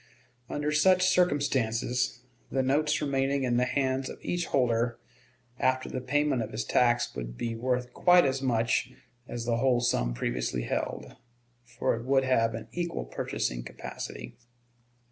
Under 0.49 0.71
such 0.71 1.05
circumstances, 1.07 2.23
the 2.49 2.63
notes 2.63 2.99
remaining 3.03 3.43
in 3.43 3.57
the 3.57 3.65
hands 3.67 4.09
of 4.09 4.17
each 4.23 4.47
holder 4.47 4.99
after 5.59 5.89
the 5.89 6.01
payment 6.01 6.41
of 6.41 6.49
his 6.51 6.63
tax 6.65 7.13
would 7.13 7.37
be 7.37 7.53
worth 7.53 7.93
quite 7.93 8.25
as 8.25 8.41
much 8.41 8.91
as 9.27 9.45
the 9.45 9.57
whole 9.57 9.79
sum 9.79 10.15
previously 10.15 10.63
held, 10.63 11.15
for 11.63 11.95
it 11.95 12.03
would 12.03 12.23
have 12.23 12.55
an 12.55 12.67
equal 12.71 13.05
purchasing 13.05 13.61
capacity. 13.61 14.35